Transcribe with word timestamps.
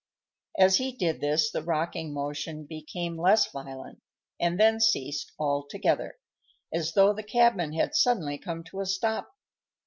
As 0.57 0.77
he 0.77 0.91
did 0.93 1.21
this 1.21 1.51
the 1.51 1.61
rocking 1.61 2.11
motion 2.11 2.65
became 2.65 3.19
less 3.19 3.45
violent, 3.51 4.01
and 4.39 4.59
then 4.59 4.79
ceased 4.79 5.31
altogether, 5.37 6.17
as 6.73 6.93
though 6.93 7.13
the 7.13 7.21
cabman 7.21 7.73
had 7.73 7.93
suddenly 7.93 8.39
come 8.39 8.63
to 8.63 8.79
a 8.81 8.87
stop. 8.87 9.29